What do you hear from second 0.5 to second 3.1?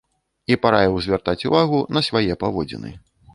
І параіў звяртаць увагу на свае паводзіны.